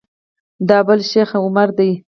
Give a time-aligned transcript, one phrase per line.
[0.69, 1.91] دا بل شیخ عمر دی.